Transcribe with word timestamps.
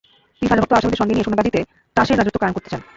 তিনি 0.37 0.47
সাজাপ্রাপ্ত 0.49 0.73
আসামিদের 0.83 0.99
সঙ্গে 1.01 1.13
নিয়ে 1.15 1.27
সোনাগাজীতে 1.27 1.59
ত্রাসের 1.93 2.17
রাজত্ব 2.17 2.37
কায়েম 2.41 2.53
করতে 2.55 2.69
চান। 2.71 2.81